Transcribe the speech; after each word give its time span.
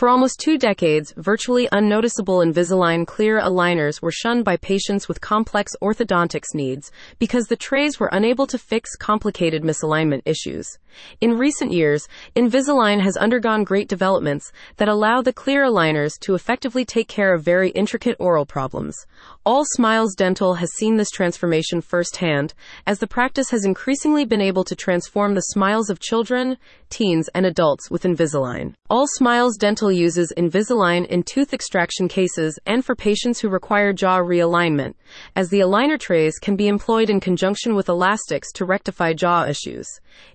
For 0.00 0.08
almost 0.08 0.40
two 0.40 0.56
decades, 0.56 1.12
virtually 1.18 1.68
unnoticeable 1.72 2.38
Invisalign 2.38 3.06
clear 3.06 3.38
aligners 3.38 4.00
were 4.00 4.10
shunned 4.10 4.46
by 4.46 4.56
patients 4.56 5.08
with 5.08 5.20
complex 5.20 5.72
orthodontics 5.82 6.54
needs 6.54 6.90
because 7.18 7.48
the 7.48 7.56
trays 7.56 8.00
were 8.00 8.08
unable 8.10 8.46
to 8.46 8.56
fix 8.56 8.96
complicated 8.96 9.62
misalignment 9.62 10.22
issues. 10.24 10.78
In 11.20 11.36
recent 11.36 11.70
years, 11.70 12.08
Invisalign 12.34 13.02
has 13.02 13.18
undergone 13.18 13.62
great 13.62 13.88
developments 13.88 14.50
that 14.78 14.88
allow 14.88 15.20
the 15.20 15.34
clear 15.34 15.66
aligners 15.66 16.18
to 16.20 16.34
effectively 16.34 16.86
take 16.86 17.06
care 17.06 17.34
of 17.34 17.42
very 17.42 17.68
intricate 17.72 18.16
oral 18.18 18.46
problems. 18.46 18.96
All 19.44 19.64
Smiles 19.64 20.14
Dental 20.14 20.54
has 20.54 20.72
seen 20.76 20.96
this 20.96 21.10
transformation 21.10 21.82
firsthand, 21.82 22.54
as 22.86 23.00
the 23.00 23.06
practice 23.06 23.50
has 23.50 23.66
increasingly 23.66 24.24
been 24.24 24.40
able 24.40 24.64
to 24.64 24.74
transform 24.74 25.34
the 25.34 25.40
smiles 25.42 25.90
of 25.90 26.00
children, 26.00 26.56
teens, 26.88 27.28
and 27.34 27.44
adults 27.44 27.90
with 27.90 28.02
Invisalign. 28.04 28.74
All 28.88 29.06
Smiles 29.06 29.56
Dental 29.56 29.89
uses 29.90 30.32
Invisalign 30.36 31.06
in 31.06 31.22
tooth 31.22 31.52
extraction 31.52 32.08
cases 32.08 32.58
and 32.66 32.84
for 32.84 32.94
patients 32.94 33.40
who 33.40 33.48
require 33.48 33.92
jaw 33.92 34.18
realignment, 34.18 34.94
as 35.36 35.48
the 35.48 35.60
aligner 35.60 35.98
trays 35.98 36.38
can 36.38 36.56
be 36.56 36.68
employed 36.68 37.10
in 37.10 37.20
conjunction 37.20 37.74
with 37.74 37.88
elastics 37.88 38.52
to 38.52 38.64
rectify 38.64 39.12
jaw 39.12 39.44
issues. 39.44 39.86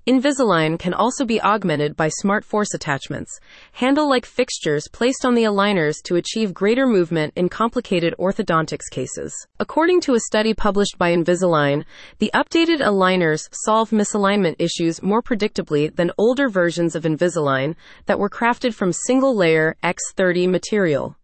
Invisalign 0.08 0.78
can 0.78 0.94
also 0.94 1.26
be 1.26 1.42
augmented 1.42 1.96
by 1.96 2.10
SmartForce 2.24 2.74
attachments, 2.74 3.40
handle 3.74 4.10
like 4.10 4.26
fixtures 4.26 4.88
placed 4.92 5.26
on 5.26 5.36
the 5.36 5.44
aligners 5.44 5.96
to 6.04 6.16
achieve 6.16 6.54
greater 6.54 6.86
movement 6.86 7.34
in 7.36 7.50
complicated 7.50 8.14
orthodontics 8.20 8.90
cases. 8.92 9.34
According 9.60 10.02
to 10.02 10.14
a 10.14 10.20
study 10.20 10.54
published 10.54 10.98
by 10.98 11.12
Invisalign, 11.12 11.86
the 12.20 12.32
updated 12.34 12.82
aligners 12.82 13.48
solve 13.52 13.90
misalignment 13.90 14.56
issues 14.60 15.02
more 15.02 15.22
predictably 15.22 15.96
than 15.96 16.12
older 16.18 16.50
versions 16.50 16.96
of 16.96 17.04
Invisalign 17.04 17.76
that 18.06 18.20
were 18.20 18.30
crafted 18.30 18.74
from 18.74 18.94
single 18.94 19.36
layer 19.46 19.76
EX30 19.84 20.50
material. 20.50 21.16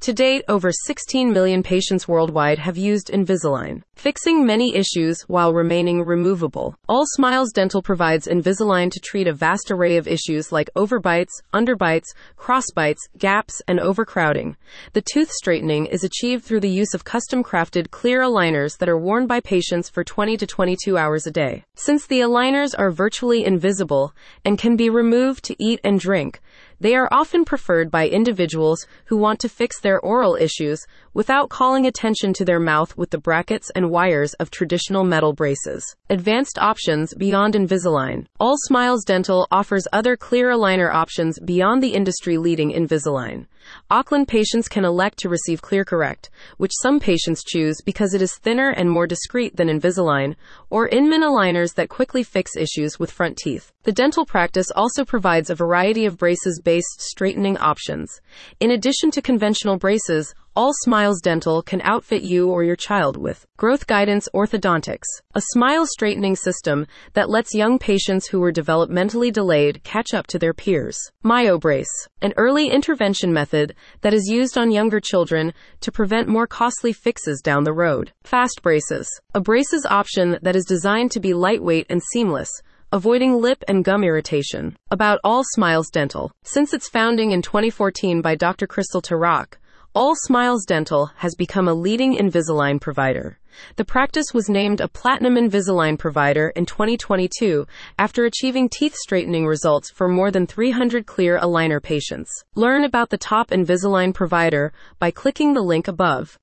To 0.00 0.12
date, 0.12 0.44
over 0.48 0.70
16 0.72 1.32
million 1.32 1.62
patients 1.62 2.08
worldwide 2.08 2.58
have 2.58 2.78
used 2.78 3.08
Invisalign, 3.08 3.82
fixing 3.96 4.46
many 4.46 4.74
issues 4.74 5.22
while 5.22 5.52
remaining 5.52 6.04
removable. 6.04 6.76
All 6.88 7.04
Smiles 7.06 7.52
Dental 7.52 7.82
provides 7.82 8.26
Invisalign 8.26 8.90
to 8.90 9.00
treat 9.00 9.26
a 9.26 9.32
vast 9.32 9.70
array 9.70 9.96
of 9.96 10.08
issues 10.08 10.52
like 10.52 10.70
overbites, 10.76 11.32
underbites, 11.52 12.14
crossbites, 12.38 13.00
gaps, 13.18 13.60
and 13.68 13.78
overcrowding. 13.80 14.56
The 14.92 15.02
tooth 15.12 15.30
straightening 15.30 15.86
is 15.86 16.04
achieved 16.04 16.44
through 16.44 16.60
the 16.60 16.70
use 16.70 16.94
of 16.94 17.04
custom 17.04 17.42
crafted 17.42 17.90
clear 17.90 18.22
aligners 18.22 18.78
that 18.78 18.88
are 18.88 18.98
worn 18.98 19.26
by 19.26 19.40
patients 19.40 19.90
for 19.90 20.04
20 20.04 20.36
to 20.36 20.46
22 20.46 20.96
hours 20.96 21.26
a 21.26 21.30
day. 21.30 21.64
Since 21.74 22.06
the 22.06 22.20
aligners 22.20 22.74
are 22.78 22.90
virtually 22.90 23.44
invisible 23.44 24.14
and 24.44 24.58
can 24.58 24.76
be 24.76 24.88
removed 24.88 25.44
to 25.44 25.62
eat 25.62 25.80
and 25.84 26.00
drink, 26.00 26.40
they 26.80 26.94
are 26.94 27.08
often 27.10 27.44
preferred 27.44 27.90
by 27.90 28.08
individuals 28.08 28.86
who 29.06 29.16
want 29.16 29.40
to 29.40 29.48
fix 29.48 29.80
their 29.80 29.98
oral 30.00 30.36
issues 30.36 30.86
without 31.12 31.48
calling 31.48 31.86
attention 31.86 32.32
to 32.32 32.44
their 32.44 32.60
mouth 32.60 32.96
with 32.96 33.10
the 33.10 33.18
brackets 33.18 33.70
and 33.74 33.90
wires 33.90 34.34
of 34.34 34.50
traditional 34.50 35.04
metal 35.04 35.32
braces. 35.32 35.96
Advanced 36.10 36.58
options 36.58 37.12
beyond 37.14 37.54
Invisalign. 37.54 38.26
All 38.38 38.56
Smiles 38.56 39.04
Dental 39.04 39.46
offers 39.50 39.88
other 39.92 40.16
clear 40.16 40.50
aligner 40.50 40.92
options 40.92 41.38
beyond 41.40 41.82
the 41.82 41.94
industry 41.94 42.38
leading 42.38 42.70
Invisalign. 42.70 43.46
Auckland 43.90 44.28
patients 44.28 44.68
can 44.68 44.84
elect 44.84 45.18
to 45.18 45.28
receive 45.28 45.62
ClearCorrect, 45.62 46.28
which 46.56 46.72
some 46.80 47.00
patients 47.00 47.44
choose 47.44 47.80
because 47.84 48.14
it 48.14 48.22
is 48.22 48.36
thinner 48.36 48.70
and 48.70 48.90
more 48.90 49.06
discreet 49.06 49.56
than 49.56 49.68
Invisalign, 49.68 50.36
or 50.70 50.88
Inman 50.88 51.22
aligners 51.22 51.74
that 51.74 51.88
quickly 51.88 52.22
fix 52.22 52.56
issues 52.56 52.98
with 52.98 53.10
front 53.10 53.36
teeth. 53.36 53.72
The 53.84 53.92
dental 53.92 54.26
practice 54.26 54.70
also 54.74 55.04
provides 55.04 55.50
a 55.50 55.54
variety 55.54 56.04
of 56.06 56.18
braces 56.18 56.60
based 56.62 57.00
straightening 57.00 57.56
options. 57.58 58.20
In 58.60 58.70
addition 58.70 59.10
to 59.12 59.22
conventional 59.22 59.78
braces, 59.78 60.34
all 60.58 60.72
Smiles 60.72 61.20
Dental 61.20 61.62
can 61.62 61.80
outfit 61.82 62.22
you 62.22 62.50
or 62.50 62.64
your 62.64 62.74
child 62.74 63.16
with 63.16 63.46
Growth 63.56 63.86
Guidance 63.86 64.28
Orthodontics, 64.34 65.06
a 65.36 65.42
smile 65.52 65.86
straightening 65.86 66.34
system 66.34 66.84
that 67.12 67.30
lets 67.30 67.54
young 67.54 67.78
patients 67.78 68.26
who 68.26 68.40
were 68.40 68.50
developmentally 68.50 69.32
delayed 69.32 69.84
catch 69.84 70.12
up 70.12 70.26
to 70.26 70.36
their 70.36 70.52
peers. 70.52 70.98
MyoBrace, 71.24 72.08
an 72.22 72.34
early 72.36 72.70
intervention 72.70 73.32
method 73.32 73.76
that 74.00 74.12
is 74.12 74.26
used 74.28 74.58
on 74.58 74.72
younger 74.72 74.98
children 74.98 75.54
to 75.80 75.92
prevent 75.92 76.26
more 76.26 76.48
costly 76.48 76.92
fixes 76.92 77.40
down 77.40 77.62
the 77.62 77.72
road. 77.72 78.10
Fast 78.24 78.60
Braces, 78.60 79.08
a 79.34 79.40
braces 79.40 79.86
option 79.88 80.40
that 80.42 80.56
is 80.56 80.64
designed 80.64 81.12
to 81.12 81.20
be 81.20 81.34
lightweight 81.34 81.86
and 81.88 82.02
seamless 82.02 82.50
avoiding 82.90 83.34
lip 83.34 83.62
and 83.68 83.84
gum 83.84 84.02
irritation. 84.02 84.74
About 84.90 85.20
All 85.22 85.42
Smiles 85.44 85.90
Dental. 85.90 86.32
Since 86.42 86.72
its 86.72 86.88
founding 86.88 87.32
in 87.32 87.42
2014 87.42 88.22
by 88.22 88.34
Dr. 88.34 88.66
Crystal 88.66 89.02
Tarak, 89.02 89.58
all 89.98 90.14
Smiles 90.14 90.64
Dental 90.64 91.10
has 91.16 91.34
become 91.34 91.66
a 91.66 91.74
leading 91.74 92.16
Invisalign 92.16 92.80
provider. 92.80 93.36
The 93.74 93.84
practice 93.84 94.26
was 94.32 94.48
named 94.48 94.80
a 94.80 94.86
Platinum 94.86 95.34
Invisalign 95.34 95.98
provider 95.98 96.50
in 96.50 96.66
2022 96.66 97.66
after 97.98 98.24
achieving 98.24 98.68
teeth 98.68 98.94
straightening 98.94 99.44
results 99.44 99.90
for 99.90 100.06
more 100.08 100.30
than 100.30 100.46
300 100.46 101.04
clear 101.04 101.36
aligner 101.40 101.82
patients. 101.82 102.30
Learn 102.54 102.84
about 102.84 103.10
the 103.10 103.18
top 103.18 103.50
Invisalign 103.50 104.14
provider 104.14 104.72
by 105.00 105.10
clicking 105.10 105.54
the 105.54 105.62
link 105.62 105.88
above. 105.88 106.36